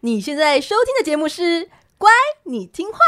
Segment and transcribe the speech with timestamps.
[0.00, 1.42] 你现在收听的节目是
[1.98, 2.08] 《乖，
[2.44, 2.98] 你听话》。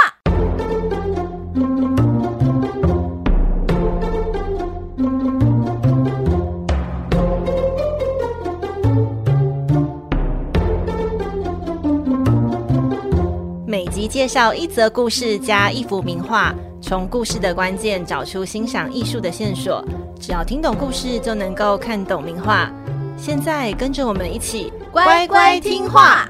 [13.65, 19.85] 每集介绍一则故事加一幅名画，从故事的关键找出欣赏艺术的线索。
[20.19, 22.69] 只要听懂故事，就能够看懂名画。
[23.17, 26.29] 现在跟着我们一起乖乖听画。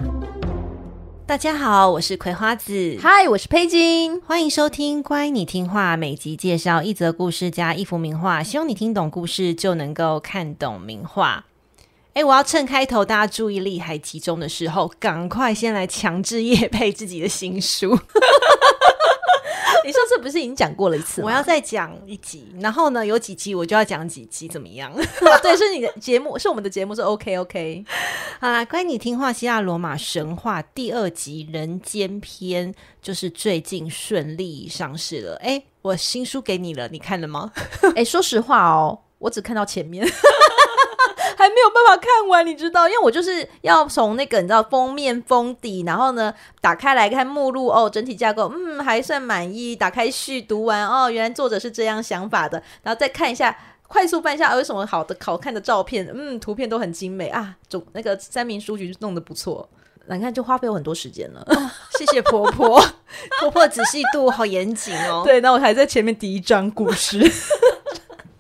[1.31, 2.99] 大家好，我是葵花子。
[3.01, 4.21] 嗨，我是佩金。
[4.23, 11.45] 欢迎收听《乖，你听话》，每集介绍一则故事加一幅名画，希望你听懂故事就能够看懂名画。
[12.15, 17.97] 哎，我要趁开头大家注意力还集中的时候，赶快先来强制夜配自己的新书。
[19.85, 21.27] 你上次不是已经讲过了一次吗？
[21.27, 24.93] 我要再讲一集，然后呢，有几集我就要讲几集，怎么样？
[25.43, 27.85] 对，是你的节目，是我们的节目，是 OK OK。
[28.41, 32.73] 好啦，关于，你听话，希腊罗马神话第二集《人间篇》
[33.03, 35.37] 就是最近顺利上市了。
[35.37, 37.51] 哎，我新书给你了，你看了吗？
[37.97, 40.07] 哎，说实话哦，我只看到前面。
[41.41, 49.75] 还没有办法看完，你知道，因为我就是要从那个你知道封面封底，然后呢打开来看目录哦，整体架构嗯还算满意。
[49.75, 53.57] 打开序读完哦，原来作者是这样想法的，然后再看一下，
[53.89, 59.67] 快速翻一下，有什么好的好看的照片，嗯，图片都很精美啊，总那个三明书局弄得不错。
[60.07, 61.47] 那你看就花费我很多时间了，
[61.99, 62.79] 谢谢婆婆，
[63.41, 65.23] 婆婆仔细度好严谨哦。
[65.25, 67.19] 对，那我还在前面第一章故事。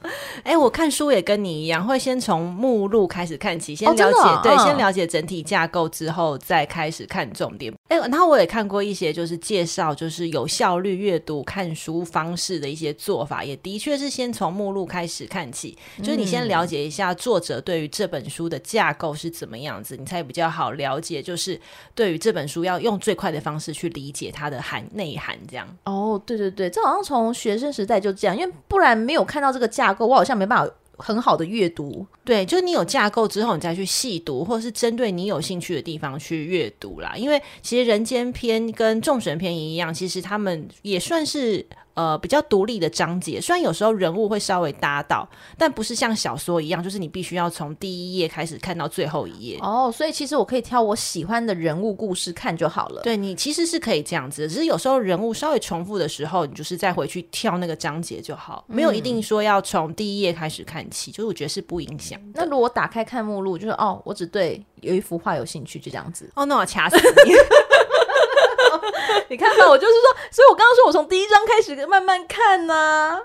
[0.44, 7.72] 哎，我看书也跟你一样，会先从目录开始看起，先了解，哦、对，嗯、先了解整体架构之后，再开始看重点。
[7.88, 21.60] 哎，然后我也看过一些，就是介绍，就是有效率阅读看书方式的一些做法，也的确是先从目录开始看起，就是你先了解一下作者对于这本书的架构是怎么样子，你才比较好了解，就是
[21.94, 25.68] 对于这本书要用最快的方式去理解它的含内涵，这样。
[25.84, 30.30] 哦，对对对，这好像从学生时代就这样，因为不然没有看到这个架构，我好像。
[30.30, 37.14] 像没办法很好的阅读，对，就是你有架构之后，你再去细读，或者是针对你有兴趣的地方去阅读啦。
[37.16, 41.66] 因为其实人间篇跟众神篇一样，其实他们也算是。
[42.00, 45.28] 呃，比较独立的章节，虽然有时候人物会稍微搭到，
[45.58, 49.58] 但不是像小说一样，就是你必须要从第一页开始看到最后一页。
[49.60, 53.02] 哦，所以其实我可以挑我喜欢的人物故事看就好了。
[53.02, 62.18] 对，你其实是可以这样子，只是有时候人物稍微重复的时候，你就是再回去挑那个章节就好，没有一定说要从第一页开始看起，就是我觉得是不影响。
[62.32, 66.30] 那如果打开看目录，就是哦，我只对有一幅画有兴趣，就这样子。
[66.34, 67.32] 哦，那我掐死你。
[69.28, 73.20] 你看吧，我就是说，所以我刚刚说我从第一章开始慢慢看呢、啊。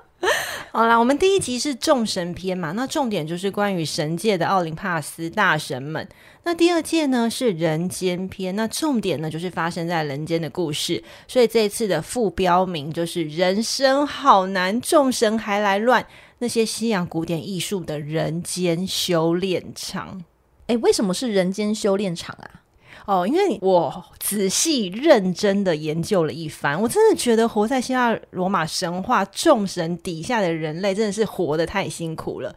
[0.71, 6.07] 好啦，我们第一集是众神篇嘛，那重点就是关于神界的奥林帕斯大神们。
[6.43, 11.03] 那第二届呢是人间篇，那重点呢就是发生在人间的故事。
[11.27, 16.05] 所以这一次的副标名就是“人生好难，众神还来乱”，
[16.39, 20.23] 那些西洋古典艺术的人间修炼场。
[20.67, 22.64] 哎，为什么是人间修炼场啊？
[23.05, 32.55] 哦，因为我仔细认真的研究了一番，我真的觉得活在希腊罗马神话众神底下的人类真的是活得太辛苦了。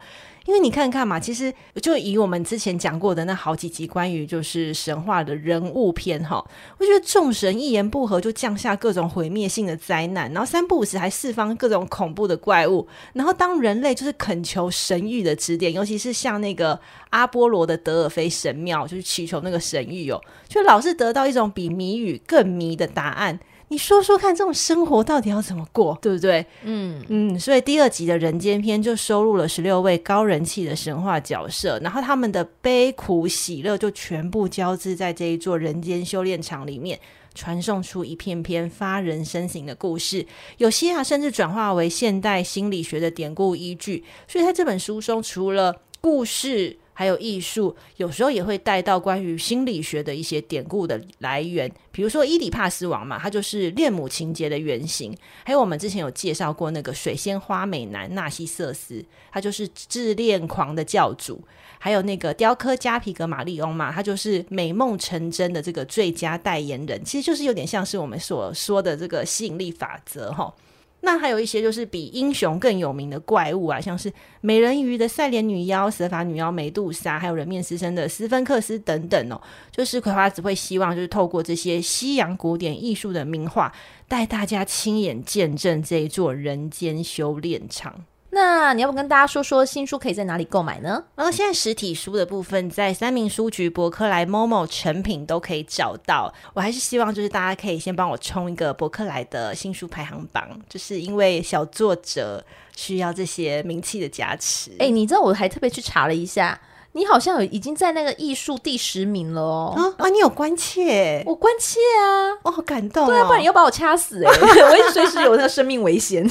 [0.49, 6.43] 因为你看看嘛，其实就以我们之前讲过的那好几集关于就是神话的人物篇哈，
[6.79, 16.79] 我觉得众神一言不合就降下各种毁灭性的灾难，然后三不五时还释放各种恐怖的怪物，然后当人类就是恳求神域的指点，尤其是像那个
[17.11, 23.39] 阿波罗的德尔菲神庙，就是祈求那个神域哦，就老是得到一种比谜语更谜的答案。
[23.69, 26.43] 你说说看，这种生活到底要怎么过，对不对？
[26.63, 36.99] 嗯嗯，所以第二集的人间篇就收录了十六位高人气的神话角色，然后他们的悲苦喜乐就全部交织在这一座人间修炼场里面，
[37.35, 40.25] 传送出一片片发人深省的故事。
[40.57, 44.03] 有些啊，甚至转化为现代心理学的典故依据。
[44.27, 55.17] 所以在这本书中，除了故事，还有艺术，有时候也会带到关于心理学的一些典故的来源，比如说伊底帕斯王嘛，他就是恋母情节的原型。
[55.45, 59.01] 还有我们之前有介绍过那个水仙花美男纳西瑟斯，
[59.31, 61.41] 他就是自恋狂的教主。
[61.77, 70.53] 还有那个雕刻家皮格马利翁嘛，他就是美梦成真的这个最佳代言人，其实就是有点像是我们所说的这个吸引力法则哈。
[71.01, 74.11] 那还有一些就是比英雄更有名的怪物啊，像是
[74.41, 79.41] 美人鱼的赛莲女妖、蛇法女妖梅杜莎，还有人面狮身的斯芬克斯等等哦。
[79.71, 83.73] 就是葵花子会希望，就是透过这些西洋古典艺术的名画，
[84.07, 88.03] 带大家亲眼见证这一座人间修炼场。
[88.31, 91.03] 那你要不跟大家说说新书可以在哪里购买呢？
[91.15, 96.33] 呃，现在实体书的部分在三明书局、博客来、Momo 成品都可以找到。
[96.53, 102.43] 我还是希望就是大家可以先帮我冲一个博客来的新书排行榜，就是因为小作者
[102.75, 104.71] 需要这些名气的加持。
[104.73, 106.59] 哎、欸，你知道我还特别去查了一下。
[106.93, 109.73] 你好像有已经在那个艺术第十名了哦！
[109.77, 111.21] 啊，啊你有关切？
[111.27, 112.33] 我关切啊！
[112.41, 113.07] 哦，好感动、哦！
[113.07, 114.63] 对啊，不然你要把我掐死哎、欸！
[114.71, 116.27] 我也随时有那个生命危险。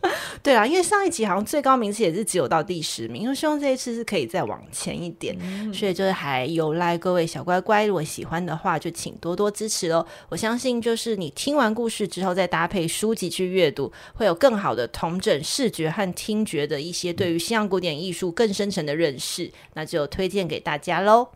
[0.44, 10.06] 对啊，因为上一集好像最高名次也是只有到第十名，因为希望这一次是可以再往前一点，嗯、所以就是还有赖各位小乖乖，如果喜欢的话，就请多多支持哦。
[10.28, 21.28] 我相信就是你听完故事之后，再搭配书籍去阅读，会有更好的同整视觉和听觉的一些对于西洋古典艺术更深层的认识，那就推荐给大家喽。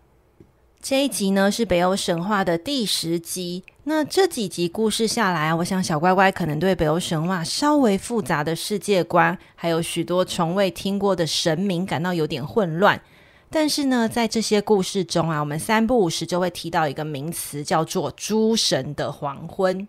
[0.83, 3.63] 这一集呢是北欧神话的第十集。
[3.85, 13.01] 那这几集故事下来啊，我想小乖乖可能对北欧神话稍微复杂的世界观，还有许多从未听过的神明感到有点混乱。
[13.49, 19.87] 但是呢，在这些故事中啊，我们三不五时就会提到一个名词，叫做诸神的黄昏。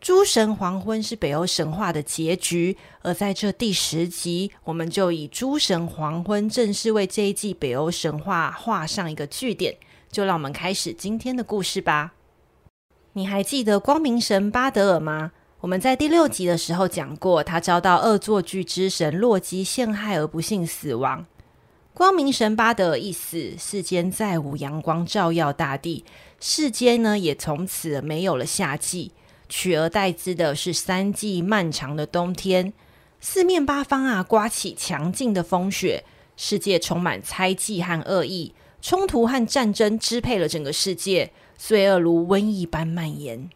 [0.00, 9.76] 诸神黄昏是北欧神话的结局，而在这第十集，我们就以诸神黄昏正式为这一季北欧神话画上一个句点。
[10.10, 12.14] 就让我们开始今天的故事吧。
[13.12, 15.32] 你还记得光明神巴德尔吗？
[15.60, 21.26] 我们在第六集的时候讲过，他遭到恶作剧之神洛基陷害而不幸死亡。
[21.92, 26.04] 光明神巴德尔一死，世间再无阳光照耀大地，
[26.40, 29.12] 世间呢也从此没有了夏季，
[29.48, 32.72] 取而代之的是三季漫长的冬天。
[33.20, 36.04] 四面八方啊，刮起强劲的风雪，
[36.36, 38.54] 世界充满猜忌和恶意。
[38.80, 43.50] 冲突和战争支配了整个世界，罪恶如瘟疫般蔓延。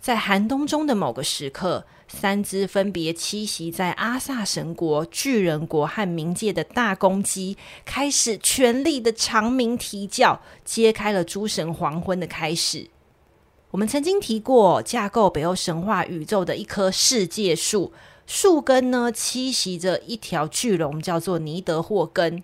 [0.00, 12.88] 在寒冬中的某个时刻，三只分别栖息在阿萨神国、巨人国和冥界的大公鸡开始全力的长鸣啼叫，揭开了诸神黄昏的开始。
[13.70, 17.92] 我们曾经提过，架构北欧神话宇宙的一棵世界树，
[18.26, 22.42] 树根呢栖息着一条巨龙，叫做尼德霍根。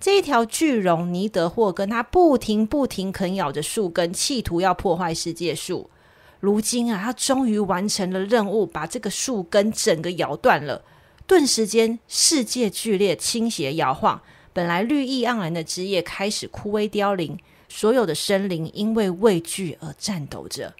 [0.00, 5.90] 这一条巨龙尼德霍根，它不停不停啃咬着树根，企图要破坏世界树。
[6.38, 10.84] 如今啊，它终于完成了任务，把这个树根整个咬断了。
[11.26, 14.22] 顿时间，世界剧烈倾斜摇晃，
[14.52, 17.36] 本来绿意盎然的枝叶开始枯萎凋零，
[17.68, 20.74] 所有的生灵因为畏惧而颤抖着。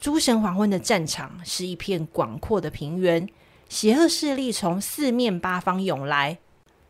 [0.00, 3.28] 诸神黄昏的战场是一片广阔的平原，
[3.68, 6.38] 邪恶势力从四面八方涌来。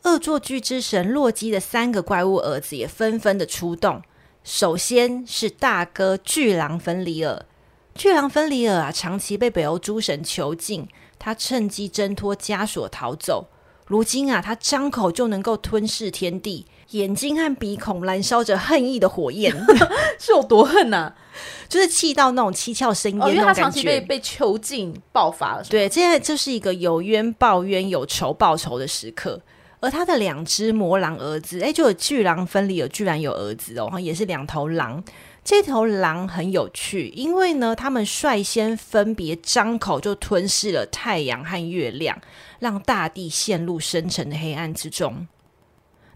[0.04, 4.02] 恶作剧之神洛基的三个怪物儿子也纷纷的出动。
[4.42, 7.46] 首先是大哥巨狼芬里尔，
[7.94, 10.86] 巨狼芬里尔啊，长期被北欧诸神囚禁，
[11.18, 13.48] 他趁机挣脱枷锁逃走。
[13.86, 19.50] 如今啊，他张口就能够吞噬天地，眼睛和鼻孔燃烧着恨意的火焰，
[20.20, 21.16] 是有多恨呐、啊？
[21.68, 25.64] 就是气到那种七窍生烟、哦，因为他长期被被囚禁，爆发了。
[25.64, 29.40] 对，现在就是一个有冤报冤、有仇报仇的时刻。
[29.84, 35.04] 而他的两只魔狼儿子，哎，就有巨狼分离，有居然有儿子哦，也是两头狼。
[35.44, 42.18] 这头狼很有趣，因为呢，他们率先分别张口就吞噬了太阳和月亮，
[42.60, 45.28] 让大地陷入深沉的黑暗之中。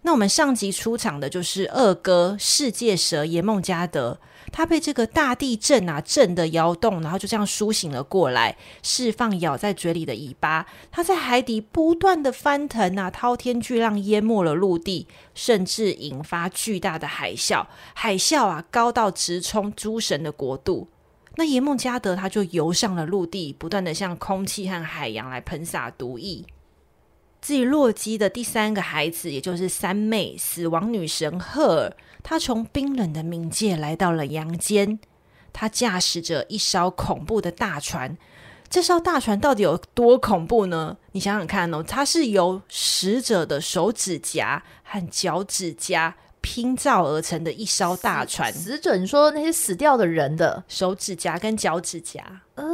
[0.02, 4.18] 那我们上集出场的就是二哥世界蛇耶梦加德。
[4.50, 10.64] 他被这个大地震啊震得摇动，然后就这样苏醒了过来，释放咬在嘴里的尾巴。
[10.90, 17.66] 他在海底不断的翻腾啊，滔天巨浪淹没了陆地，甚至引发巨大的海啸。
[17.92, 20.88] 海啸啊高到直冲诸神的国度。
[21.36, 26.42] 那耶梦加德他就游上了陆地，不断的向空气和海洋来喷洒毒液。
[27.40, 31.96] 至于洛基的第三个孩子，也就是三妹死亡女神赫尔。
[32.22, 34.98] 她从冰冷的冥界来到了阳间，
[35.52, 38.18] 她驾驶着一艘恐怖的大船。
[38.68, 40.98] 这艘大船到底有多恐怖呢？
[41.12, 48.52] 你想想看哦，它是由死者的手指甲和脚趾甲拼造而成的一艘大船。
[48.52, 52.66] 死，死者，你说那些死掉的人的手指甲跟脚趾甲，嗯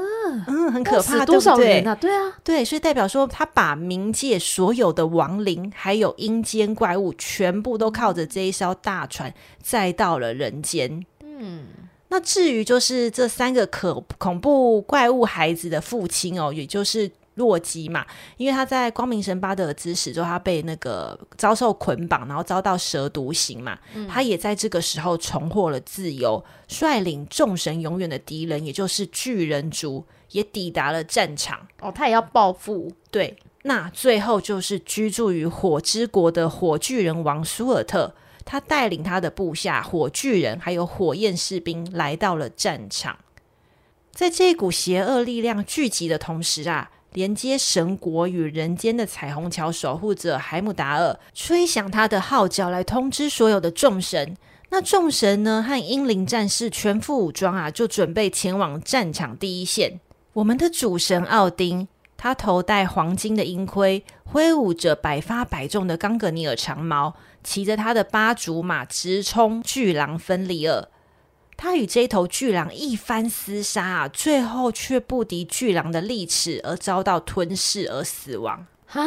[0.46, 1.94] 嗯，很可怕，多少人啊？
[1.94, 11.04] 对，对啊，对，所以代表说，他把冥界所有的亡灵还有阴间怪物，全部都靠着这一艘大船载到了人间。
[11.22, 11.66] 嗯。
[12.08, 31.66] 那至于就是这三个可恐怖怪物孩子的父亲哦，也就是洛基嘛，因为他在光明神巴德尔之死之后，他被那个遭受捆绑，然后遭到蛇毒刑嘛，嗯、他也在这个时候重获了自由，率领众神永远的敌人，也就是巨人族，也抵达了战场。
[31.80, 33.36] 哦，他也要报复，对。
[33.62, 38.14] 那最后就是居住于火之国的火巨人王舒尔特，
[38.44, 43.16] 他带领他的部下火巨人还有火焰士兵来到了战场。
[44.10, 54.36] 在这股邪恶力量聚集的同时啊，连接神国与人间的彩虹桥守护者海姆达尔吹响他的号角，来通知所有的众神。
[54.70, 60.00] 那众神呢，和英灵战士全副武装啊，就准备前往战场第一线。
[60.34, 61.88] 我们的主神奥丁。
[62.16, 70.88] 他头戴黄金的鹰盔，挥舞着百发百中的冈格尼尔长矛，骑着他的八足马直冲巨狼芬里尔。
[71.56, 79.02] 他与这头巨狼一番厮杀啊，最后却不敌巨狼的利齿，而遭到吞噬而死亡啊！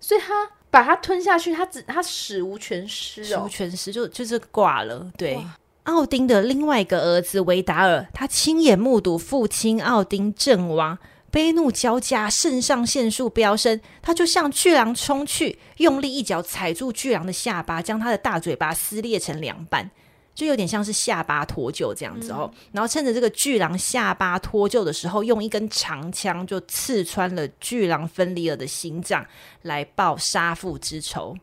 [0.00, 5.10] 所以他把他吞下去，他只他死无全尸哦，死无全尸就就是挂了。
[5.18, 5.38] 对，
[5.84, 10.98] 奥丁的另外一个儿子维达尔，他亲眼目睹父亲奥丁阵亡。
[11.30, 19.90] 悲怒交加，肾上腺素飙升，他就向巨狼冲去，用力一脚踩住巨狼的下巴，将他的大嘴巴撕裂成两半，
[20.32, 22.48] 就有点像是下巴脱臼这样子哦。
[22.70, 29.26] 然后趁着这个巨狼下巴脱臼的时候，用一根长枪就刺穿了巨狼芬里尔的心脏，
[29.62, 31.36] 来报杀父之仇。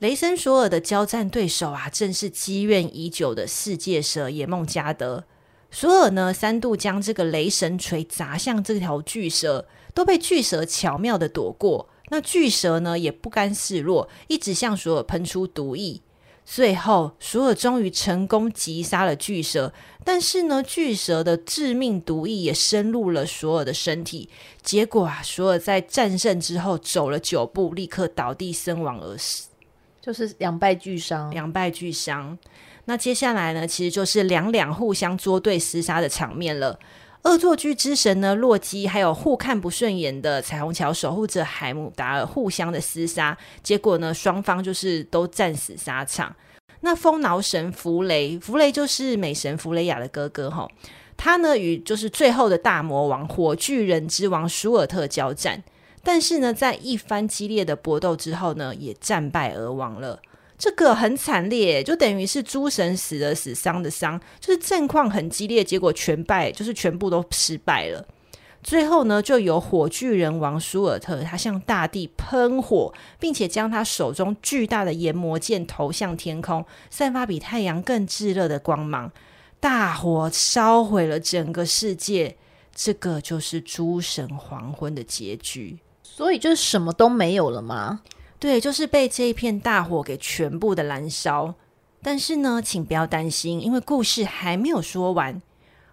[0.00, 5.24] 雷神索尔的交战对手啊，正是积怨已久的世界蛇野梦加德。
[5.72, 11.88] 索尔呢，三度将这个雷神锤砸向这条巨蛇，都被巨蛇巧妙地躲过。
[12.10, 16.00] 那巨蛇呢，也不甘示弱，一直向索尔喷出毒液。
[16.46, 19.74] 最后，索尔终于成功击杀了巨蛇，
[20.04, 24.30] 但是呢，巨蛇的致命毒液也深入了索尔的身体。
[24.62, 29.48] 结果啊，索尔在战胜之后走了九步，立刻倒地身亡而死，
[30.08, 32.38] 就是两败俱伤，两败俱伤。
[32.86, 36.78] 那接下来呢，其实就是两两互相作对厮杀的场面了。
[37.24, 46.34] 恶作剧之神呢，洛基还有互看不顺眼的彩虹桥守护者海姆达尔互相的厮杀，结果呢，双方就是都战死沙场。
[46.80, 50.66] 那风挠神弗雷，弗雷就是美神弗雷亚的哥哥哈，
[51.18, 55.62] 他呢与就是最后的大魔王火巨人之王舒尔特交战，
[56.08, 60.18] 但是呢，在一番激烈的搏斗之后呢，也战败而亡了。
[60.56, 68.02] 这个很惨烈，就等于是诸神死的死，伤的伤，就是战况很激烈，结果全败，就是全部都失败了。
[68.62, 79.12] 最后呢，就由火巨人王舒尔特，他向大地喷火，并且将他手中巨大的研磨剑投向天空，散发比太阳更炙热的光芒，
[79.60, 82.38] 大火烧毁了整个世界。
[82.74, 85.76] 这个就是诸神黄昏的结局。
[86.18, 88.00] 所以就是什么都没有了吗？
[88.40, 91.54] 对，就是被这一片大火给全部的燃烧。
[92.02, 95.40] 但是呢，请不要担心，因为故事还没有说完。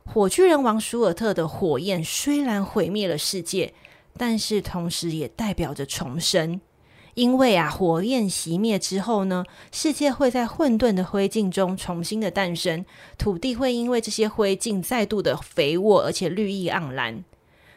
[0.03, 3.75] 火巨人王舒尔特的火焰虽然毁灭了世界，
[4.17, 6.59] 但是同时也代表着重生。
[7.13, 12.83] 因为啊，火焰熄灭之后呢，世界会在混沌的灰烬中重新的诞生，
[13.19, 17.23] 土地会因为这些灰烬再度的肥沃，而且绿意盎然。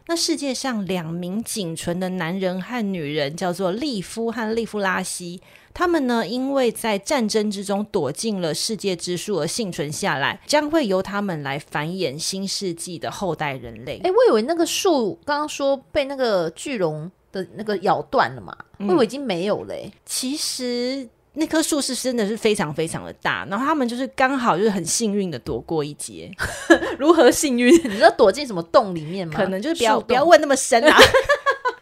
[0.08, 5.42] 那世界上两名仅存的男人和女人叫做利夫和利夫拉西，
[5.74, 14.00] 他们呢，因为在战争之中躲进了世界之树而幸存下来，将会由他们来繁衍新世纪的后代人类。
[14.02, 19.74] 哎，我以为那个树刚刚说被那个巨龙的那个咬断了嘛，嗯、我以为已经没有了。
[20.06, 21.06] 其实。
[21.38, 26.30] 那棵树是真的是非常非常的大，然后他们就是刚好就是很幸运的躲过一劫。
[26.98, 27.72] 如何幸运？
[27.88, 29.34] 你知道躲进什么洞里面吗？
[29.36, 30.98] 可能就是不要不要问那么深啊。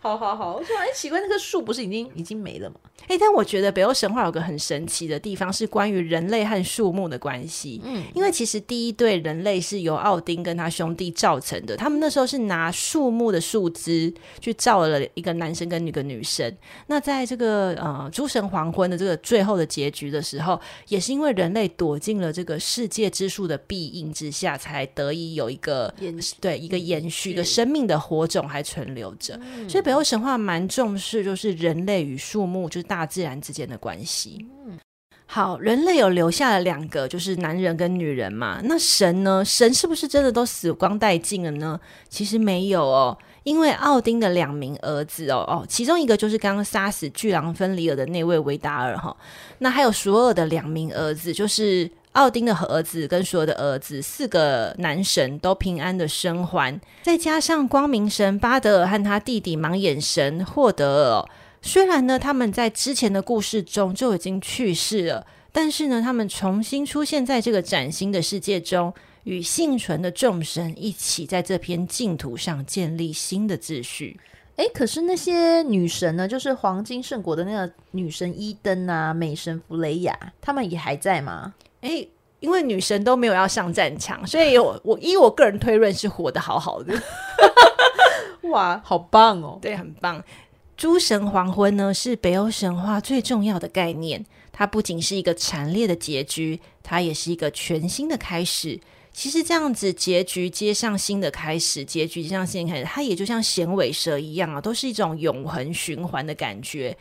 [0.07, 2.77] 好好好，我说哎，奇怪，那棵树不是已经已经没了吗？
[3.03, 7.81] 哎、欸，但我觉得北欧神话有个很神奇的地方，是关于人类和树木的关系。
[7.85, 16.53] 嗯，因为其实第一对人类是由奥丁跟他兄弟造成的，他们那时候是拿树木的树枝去造了一个男生跟一个女生。
[16.89, 29.39] 那在这个呃诸神黄昏的这个最后的结局的时候，也是因为人类躲进了这个世界之树的庇荫之下，才得以有一个延续，对一个延续，一个生命的火种还存留着。
[29.43, 34.47] 嗯、所以北欧神话蛮重视，就是人类与树木，就是大自然之间的关系。
[34.67, 34.79] 嗯，
[35.25, 38.61] 好，人类有留下了两个，就是男人跟女人嘛。
[38.65, 39.43] 那神呢？
[39.43, 41.81] 神是不是真的都死光殆尽了呢？
[42.11, 49.17] 其实没有哦，因为奥丁的两名儿子哦哦，其中一个就是刚刚杀死巨狼芬里尔的那位维达尔哈。
[49.61, 51.91] 那还有索尔的两名儿子，就是。
[52.17, 61.29] 奥丁的儿子跟所有的儿子，四个男神都平安的生还，再加上光明神巴德尔和他弟弟盲眼神霍德尔，
[61.61, 68.95] 虽然呢他们在之前的故事中就已经去世了，但是呢他们重新出现在这个崭新的世界中，
[69.25, 74.19] 与幸存的众神一起在这片净土上建立新的秩序。
[74.57, 76.27] 哎，可是那些女神呢？
[76.27, 81.53] 就是黄金圣国的那个女神伊登啊，美神弗雷亚，他们也还在吗？
[81.87, 82.07] 哎，
[82.41, 87.01] 因为女神都没有要上战场，所以我我依我个人推论是活得好好的。
[88.51, 89.59] 哇， 好棒哦！
[89.63, 90.23] 对，很棒。
[90.77, 94.27] 诸神黄昏呢，是北欧神话最重要的概念。
[94.53, 98.81] 它不仅是一个惨烈的结局，它也是一个全新的开始。
[99.13, 106.97] 其实这样子，结局接上新的开始，结局接上新的开始，它也就像衔尾蛇一样啊，都是一种永恒循环的感觉。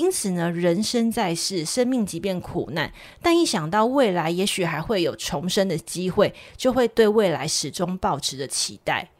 [0.00, 2.90] 因此呢，人生在世，生命即便苦难，
[3.20, 9.10] 但一想到未来也许还会有重生的机会，就会对未来始终保持着期待。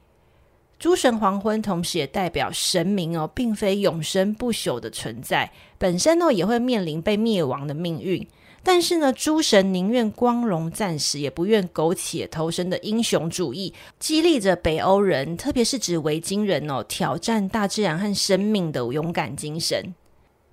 [0.78, 8.26] 诸神黄昏，同时也代表神明哦，并非永生不朽的存在，本身呢也会面临被灭亡的命运。
[8.62, 19.94] 但是呢，诸神宁愿光荣暂时，也不愿苟且偷生的英雄主义，激励着北欧人，特别是指维京人哦，挑战大自然和生命的勇敢精神。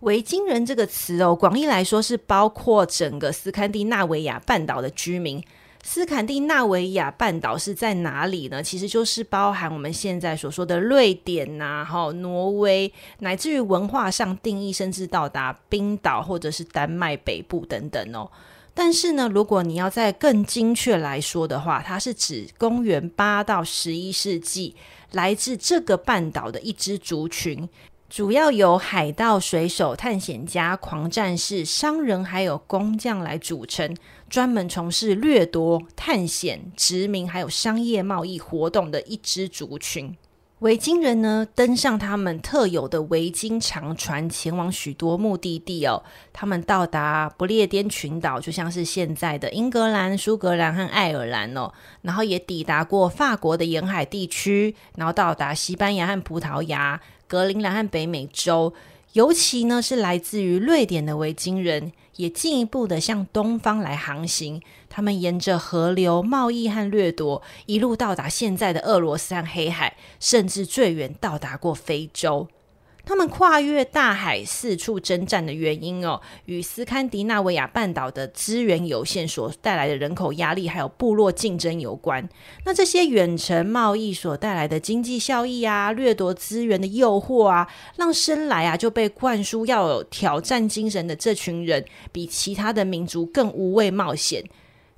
[0.01, 5.43] 维京人这个词哦，广义来说是包括整个斯堪的纳维亚半岛的居民。
[5.83, 8.61] 斯堪的纳维亚半岛是在哪里呢？
[8.61, 18.29] 其实就是包含我们现在所说的瑞典呐、哈，挪威，乃至于文化上定义，甚至到达冰岛或者是丹麦北部等等哦。
[18.73, 24.75] 但是呢，如果你要再更精确来说的话，它是指公元八到十一世纪
[25.13, 27.67] 来自这个半岛的一支族群。
[28.09, 33.95] 主要由海盗、水手、探险家、狂战士、商人还有工匠来组成，
[34.29, 40.15] 专门从事掠夺、探险、殖民还有商业贸易活动的一支族群。
[40.59, 46.01] 维京人呢，登上他们特有的维京长船，前往许多目的地哦。
[46.33, 51.71] 他们到达不列颠群岛，就像是现在的英格兰、苏格兰和爱尔兰哦。
[52.01, 56.99] 然后也抵达过法国的沿海地区，然后到达西班牙和葡萄牙。
[57.27, 58.73] 格陵兰和北美洲，
[59.13, 64.61] 尤其呢是来自于瑞典的维京人，也进一步的向东方来航行。
[64.89, 72.47] 他们沿着河流贸易和掠夺，一路到达现在的俄罗斯和黑海，甚至最远到达过非洲。
[73.07, 82.27] 他们跨越大海四处征战的原因哦，与斯堪的纳维亚半岛的资源有限所带来的人口压力，还有部落竞争有关。
[82.65, 87.65] 那这些远程贸易所带来的经济效益啊，掠夺资源的诱惑啊，
[87.95, 94.43] 让生来啊就被灌输要有挑战精神的这群人，比其他的民族更无畏冒险。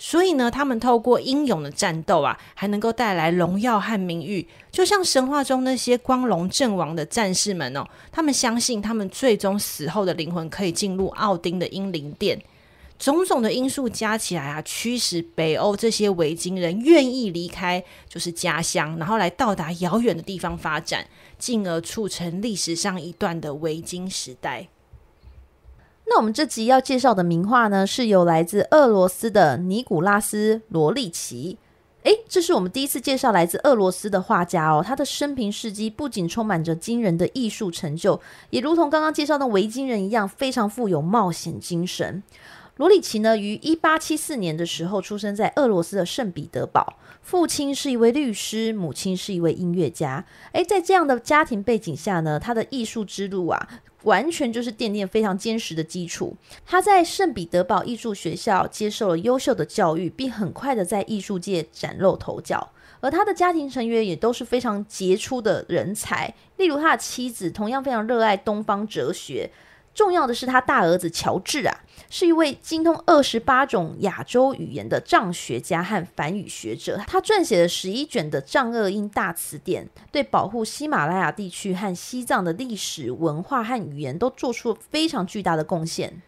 [0.02, 7.86] 所以呢，他们透过英勇的战斗啊，还能够带来荣耀和名誉，就像神话中那些光荣阵亡的战士们哦。
[8.10, 12.42] 他们相信，他们最终死后的灵魂可以进入奥丁的英灵殿。
[12.98, 21.06] 种种的因素加起来啊，驱使北欧这些维京人愿意离开就是家乡，然后来到达遥远的地方发展，
[21.38, 24.68] 进而促成历史上一段的维京时代。
[26.10, 31.60] 那我们这集要介绍的名画呢，是由来自俄罗斯的尼古拉斯·罗利奇。
[32.02, 34.84] 诶，这是我们第一次介绍来自俄罗斯的画家哦。
[34.84, 38.20] 他的生平事迹不仅充满着惊人的艺术成就，
[38.50, 42.24] 也如同刚刚介绍的维京人一样，非常富有冒险精神。
[42.78, 46.96] 罗里奇呢，于一八七四年的时候出生在俄罗斯的圣彼得堡，
[47.30, 50.26] 父亲是一位律师，母亲是一位音乐家。
[50.54, 53.70] 诶，在这样的家庭背景下呢，他的艺术之路啊。
[54.02, 56.36] 完全就是奠定非常坚实的基础。
[56.66, 62.72] 他在圣彼得堡艺术学校接受了优秀的教育，并很快的在艺术界崭露头角。
[63.00, 69.52] 而他的家庭成员也都是非常杰出的人才，例如他的妻子同样非常热爱东方哲学。
[69.94, 71.76] 重要的是，他大儿子乔治啊，
[72.10, 77.02] 是一位精通二十八种亚洲语言的藏学家和梵语学者。
[77.08, 86.22] 他撰写了十一卷的藏俄英大词典，对保护喜马拉雅地区和西藏的历史文化和语言都做出了非常巨大的贡献。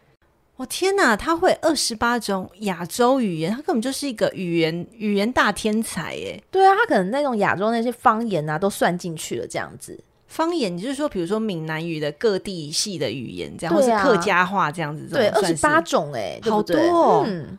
[0.57, 6.43] 我天哪，他会二十八种亚洲语言，他根本就是一个语言语言大天才耶！
[6.51, 9.99] 对啊，他可能那种亚洲那些方言啊，都算进去了，这样子。
[10.31, 17.25] 方言，就是说，比如说闽南语的各地系的语言，这样，或是客家话这样子，对，二十八种，哎，好多哦。
[17.27, 17.57] 嗯，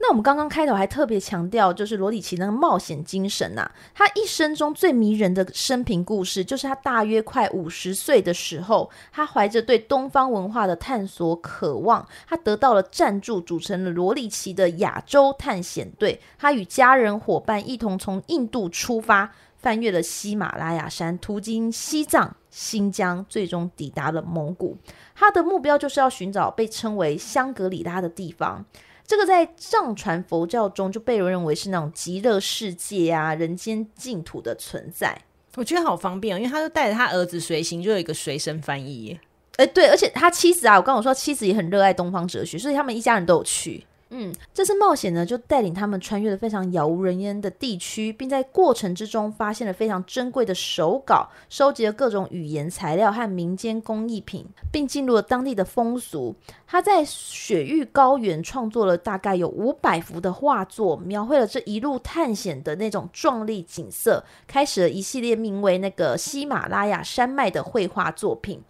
[0.00, 19.30] 那我们刚刚开头还特别强调，就是罗里奇那个冒险精神呐、啊，他一生中最迷人的生平故事，就是他大约快五十岁的时候，他怀着对东方文化的探索渴望，他得到了赞助，组成了罗里奇的亚洲探险队，他与家人伙伴一同从印度出发。
[19.60, 24.76] 翻越了喜马拉雅山，途经西藏、新疆，最终抵达了蒙古。
[25.14, 28.64] 他的目标就是要寻找被称为香格里拉的地方。
[29.06, 35.20] 这个在藏传佛教中就被人认为是那种极乐世界啊、人间净土的存在。
[35.56, 39.20] 我觉得好方便哦，因为他就带着他儿子随行，就有一个随身翻译耶。
[39.56, 43.84] 哎，对，而且他妻子啊，我刚刚说妻子也很热爱东方哲学，所以他们一家人都有去。
[44.12, 56.34] 嗯，这次冒险呢，就带领他们穿越了非常杳无人烟的地区，并在过程之中发现了非常珍贵的手稿，收集了各种语言材料和民间工艺品，并进入了当地的风俗。
[56.66, 68.60] 他在雪域高原创作了大概有五百幅的画作，描绘了这一路探险的那种壮丽景色，开始了一系列名为那个喜马拉雅山脉的绘画作品。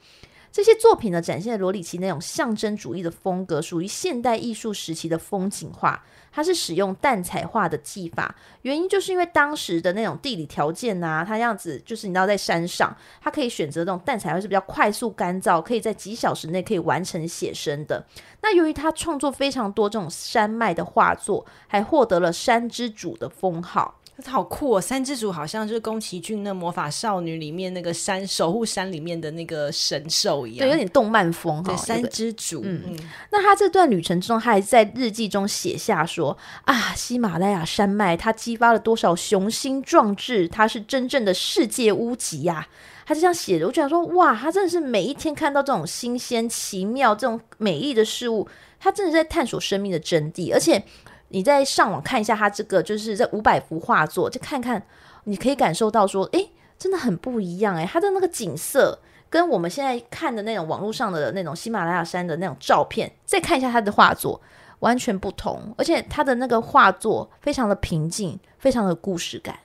[0.53, 6.03] 这些作品呢，展现了罗里奇那种象征主义的风格，属于现代艺术时期的风景画。
[6.33, 8.33] 它是使用淡彩画的技法，
[8.63, 18.07] 原因就是因为当时的那种地理条件啊，它样子就是你知道在山上，它可以选择这种淡彩画是比较快速干燥，可以在几小时内可以完成写生的。
[18.43, 24.00] 那由于他创作非常多这种山脉的画作，还获得了山之主的封号。
[24.27, 24.81] 好酷哦！
[24.81, 31.77] 三之主好像就是宫崎骏那魔法少女里面那个山守护山里面的那个神兽一样，对，有点动漫风哈。
[31.77, 32.99] 山之主，嗯嗯。
[33.31, 40.49] 那他这段旅程中，他还在日记中写下说：“啊，喜马拉雅山脉，它激发了多少雄心壮志？
[40.49, 42.67] 它是真正的世界屋脊呀！”
[43.07, 43.67] 他就这样写的。
[43.67, 50.83] 我就想说，哇，他真的是每一天看到这种新鲜、奇妙、这种美丽的事物，他真的是在探索生命的真谛，而且。
[51.31, 54.81] 你再上网看一下他这个，就是这五百幅画作，就看看，
[55.25, 64.41] 你可以感受到说，诶，真的很不一样诶，他的那个景色跟我们现在看的那种网络上的那种喜马拉雅山的那种照片，再看一下他的画作，
[64.81, 69.57] 完全不同，而且他的那个画作非常的平静，非常的故事感。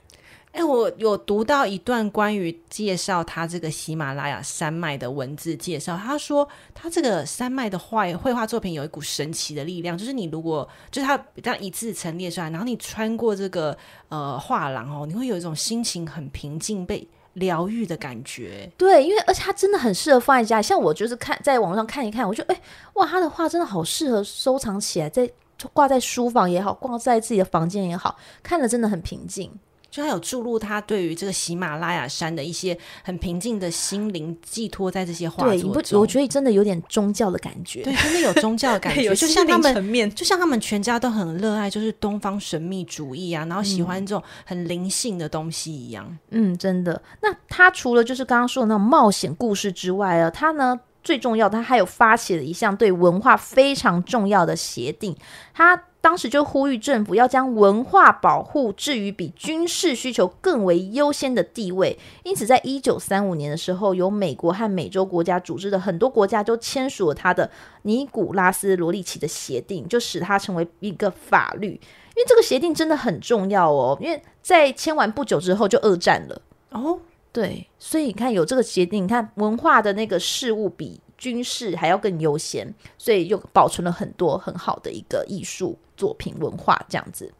[0.56, 5.94] 哎，我有读到一段关于介绍他这个喜马拉雅山脉的文字介绍。
[5.98, 13.76] 他说，他这个山脉的画绘画作品有一股神奇的力量，就是你如果就是他这样一字陈列出来，然后你穿过这个
[14.08, 18.72] 呃画廊哦，你会有一种心情很平静、被疗愈的感觉。
[18.78, 20.62] 对，因为而且他真的很适合放在家里。
[20.62, 22.62] 像我就是看在网上看一看，我觉得哎
[22.94, 25.30] 哇，他的画真的好适合收藏起来，在
[25.74, 29.52] 挂在书房也好，挂在自己的房间也好，看了真的很平静。
[29.96, 35.72] 就他有注入他对于这个喜马拉雅山的一些很平静的心灵寄托在这些画作中。
[35.72, 37.82] 对，不，我觉得真的有点宗教的感觉。
[37.82, 46.14] 对，真的有宗教的感觉， 就像他们，就像他们全家都很热爱，就是东方神秘主义啊，然后喜欢这种很灵性的东西一样。
[46.28, 47.00] 嗯，真的。
[47.22, 55.16] 那他除了就是刚刚说的那种冒险故事之外啊，他呢最重要，他还有发起了一项对文化非常重要的协定。
[55.54, 55.84] 他。
[56.06, 67.50] 当时就呼吁政府要将文化保护置于比军事需求更为优先的地位，因此，在一九三五年的时候，由美国和美洲国家组织的很多国家都签署了他的
[67.82, 71.70] 尼古拉斯·罗利奇的协定，就使它成为一个法律。
[71.70, 76.40] 因为这个协定真的很重要哦，因为在签完不久之后就二战了。
[76.70, 77.00] 哦，
[77.32, 87.32] 对，所以你看有这个协定，你看文化的那个事物比军事还要更优先，所以又保存了很多很好的一个艺术作品文化这样子。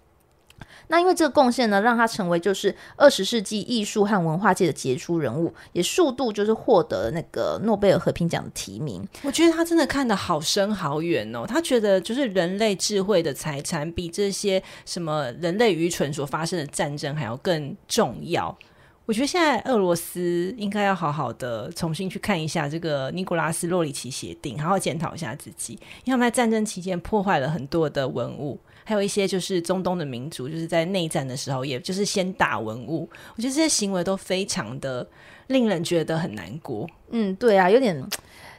[0.88, 9.06] 那因为这个贡献呢，让他成为就是二十世纪艺术和文化界的杰出人物，也数度就是获得那个诺贝尔和平奖的提名。
[9.22, 18.56] 我觉得他真的看得好深好远哦，他觉得就是人类智慧的财产比这些什么人类愚蠢所发生的战争还要更重要。
[19.06, 33.08] 我觉得现在俄罗斯应该要好好的重新去看一下这个尼古拉斯·洛里奇协定，好好检讨一下自己，因为他们在战争期间破坏了很多的文物，还有一些就是中东的民族，就是在内战的时候，也就是先打文物。
[33.36, 35.06] 我觉得这些行为都非常的
[35.46, 36.84] 令人觉得很难过。
[37.10, 38.04] 嗯，对啊，有点。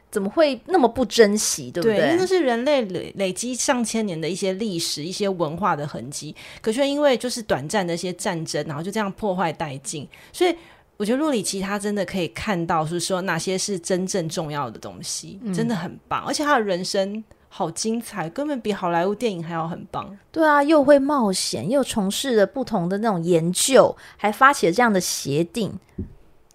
[0.09, 1.97] 怎么会那么不珍惜，对不对？
[1.97, 10.07] 对，那是人类累累积上千年的一些历史、一些文化的痕迹，可却因为就是短暂的一些战争，然后就这样破坏殆尽。
[10.31, 10.55] 所以
[10.95, 16.23] 我觉得洛里奇他真的可以看到，是说哪些是真正重要的东西，嗯、真的很棒。
[16.25, 20.17] 而且他的人生好精彩，根本比好莱坞电影还要很棒。
[20.31, 25.77] 对啊，又会冒险，又从事了不同的那种研究，还发起了这样的协定。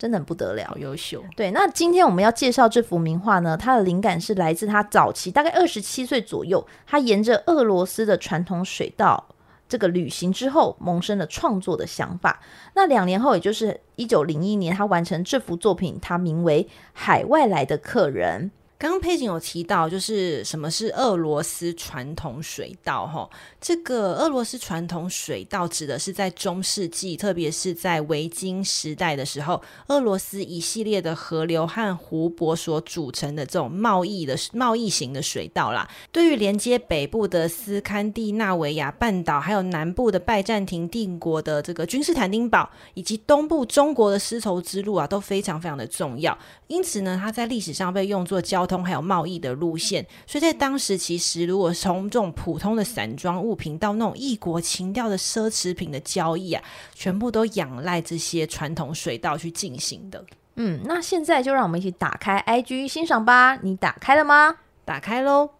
[0.02, 1.22] 真的很不得了，好优秀。
[1.36, 9.24] 对，那今天我们要介绍这幅名画呢，它的灵感是来自他早期，大概二十七岁左右，他沿着俄罗斯的传统水道
[9.68, 12.40] 这个旅行之后，萌生了创作的想法。
[12.74, 18.50] 那两年后，也就是一九零一年，他完成这幅作品，他名为《海外来的客人》。
[18.82, 23.06] 刚刚佩景有提到，就是什么是俄罗斯传统水道？
[23.06, 35.88] 哈，这个俄罗斯传统水道指的是在中世纪，特别是在维京时代的时候，俄罗斯一系列的河流和湖泊所组成的这种贸易的贸易型的水道啦。
[36.10, 46.36] 对于连接北部的斯堪的纳维亚半岛，还有南部的拜占庭帝国的这个君士坦丁堡，以及东部中国的丝绸之路啊，都非常非常的重要。
[46.66, 50.06] 因此呢，它在历史上被用作交通还有贸易的路线。
[50.24, 56.62] 所以在当时，其实如果从这种普通的散装物品到那种异国情调的奢侈品的交易啊，
[56.94, 60.24] 全部都仰赖这些传统水道去进行的。
[60.54, 63.56] 嗯，那现在就让我们一起打开 IG 欣赏吧。
[63.56, 64.58] 你打开了吗？
[64.84, 65.50] 打开喽。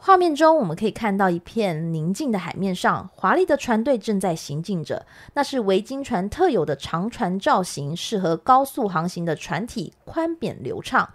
[0.00, 5.04] 画面中，我们可以看到一片宁静的海面上，华丽的船队正在行进着。
[5.34, 11.10] 那是维京船特有的长船造型，适合高速航行的船体，宽扁流畅。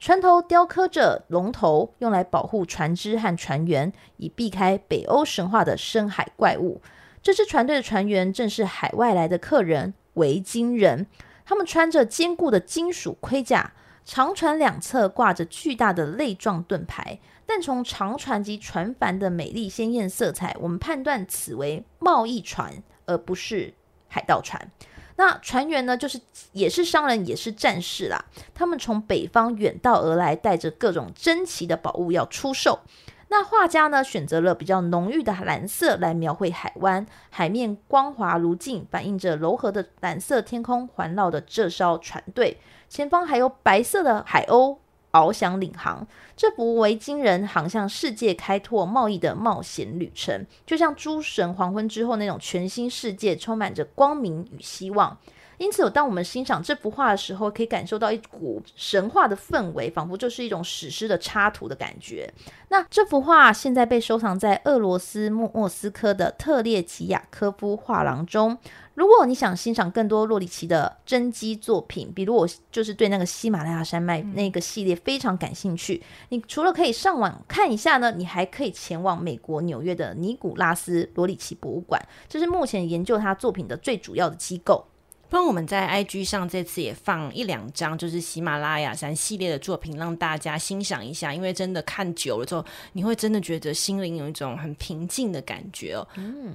[0.00, 6.80] 船头雕刻着龙头，用来保护船只和船员，以避开北欧神话的深海怪物。
[7.20, 11.06] 这支船队的船员正是海外来的客人——维京人。
[11.44, 13.72] 他们穿着坚固的金属盔甲，
[14.04, 17.18] 长船两侧挂着巨大的类状盾牌。
[17.44, 22.72] 但从长船及船帆的美丽鲜艳色彩，我们判断此为贸易船，
[23.06, 23.74] 而不是
[24.06, 24.70] 海盗船。
[25.18, 26.20] 那船员呢，就是
[26.52, 28.24] 也是商人，也是战士啦。
[28.54, 32.78] 他们从北方远道而来，带着各种珍奇的宝物要出售。
[33.26, 42.58] 那画家呢，选择了比较浓郁的蓝色来描绘海湾，海面光滑如镜，反映着柔和的蓝色天空环绕的这艘船队。
[42.88, 44.78] 前方还有白色的海鸥。
[45.18, 55.18] 翱翔领航，这不为惊人航向世界开拓贸易的冒险旅程，就像诸神黄昏之后那种全新世界，充满着光明与希望。
[55.58, 62.32] 因此，当我们欣赏这幅画的时候，可以感受到一股神话的氛围，仿佛就是一种史诗的插图的感觉。
[62.68, 68.56] 那这幅画现在被收藏在俄罗斯莫莫斯科的特列齐亚科夫画廊中。
[68.94, 84.84] 如果你想欣赏更多洛里奇的真迹作品，比如我就是对那个喜马拉雅山脉那个系列非常感兴趣，你除了可以上网看一下呢，你还可以前往美国纽约的尼古拉斯罗里奇博物馆，这是目前研究他作品的最主要的机构。
[85.28, 91.34] 不然我们在 IG 上这次也放一两张，就是喜马拉雅山系列的作品，让大家欣赏一下。
[91.34, 96.08] 因为真的看久了之后，你会真的觉得心灵有一种很平静的感觉哦。
[96.16, 96.54] 嗯。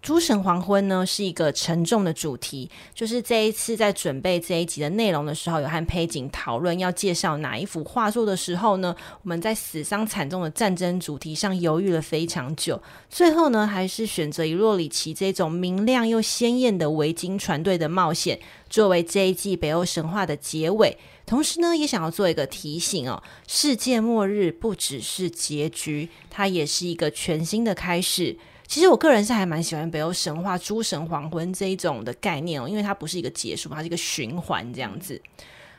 [0.00, 12.80] 诸神黄昏呢，是一个沉重的主题，就是这一次在准备这一集的内容的时候，有和佩景讨论要介绍哪一幅画作的时候呢，我们在死伤惨重的战争主题上犹豫了非常久，
[13.10, 18.38] 最后呢，还是选择以洛里奇这种明亮又鲜艳的维京船队的冒险
[18.70, 28.38] 作为这一季北欧神话的结尾，同时呢，也想要做一个提醒哦，世界末日不只是结局，它也是一个全新的开始。
[28.68, 35.20] 其实我个人是还蛮喜欢北欧神话诸神黄昏这一种的概念哦，因为它不是一个结束，它是一个循环这样子。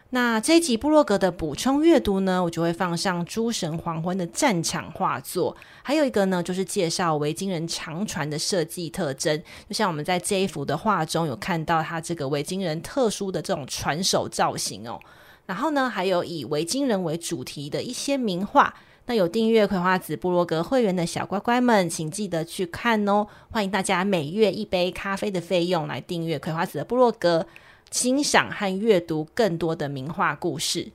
[0.09, 14.99] 那这一集部落格的补充阅读呢，我就会放上诸神黄昏的战场画作，还有一个呢就是介绍维京人长船的设计特征，就像我们在这一幅的画中有看到它这个维京人特殊的这种船首造型哦。
[15.45, 18.73] 然后呢，还有以维京人为主题的一些名画。
[19.09, 23.25] 那有订阅葵花籽部落格会员的小乖乖们，请记得去看哦！
[23.49, 27.47] 欢迎大家每月一杯咖啡的费用来订阅葵花籽的部落格，
[27.89, 30.91] 欣赏和阅读更多的名画故事。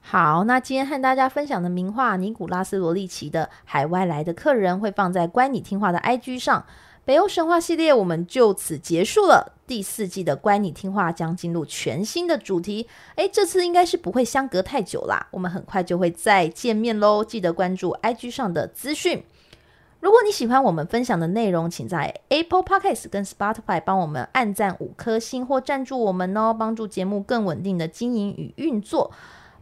[0.00, 6.64] 好，那今天和大家分享的名画尼古拉斯罗利奇的《海外来的客人》会放在乖你听话的 IG 上。
[7.06, 9.52] 北欧神话系列我们就此结束了。
[9.64, 15.28] 第四季的乖你听话将进入全新的主题，诶，这次应该是不会相隔太久啦。
[15.30, 19.24] 我们很快就会再见面喽，记得关注 IG 上的资讯。
[20.00, 29.12] 如果你喜欢我们分享的内容，请在 Apple Podcast 跟 Spotify 帮我们按赞五颗星或赞助我们哦，帮助节目更稳定的经营与运作。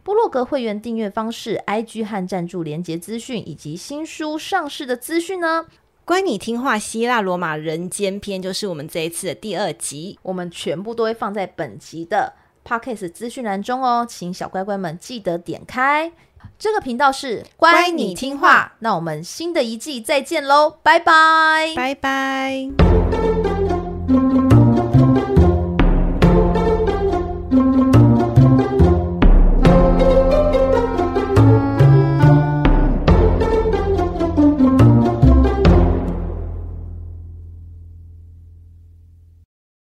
[0.01, 5.67] 部落格会员订阅方式、IG 和赞助连结资讯以及新书上市的资讯呢？
[6.05, 12.31] 乖你听话希腊罗马人间篇，就是我们这一次的第二集，我们全部都会放在本集的
[12.63, 16.11] Podcast 资讯栏中哦，请小乖乖们记得点开。
[16.59, 23.54] 这个频道是乖你听话，那我们新的一季再见喽，拜拜，拜拜。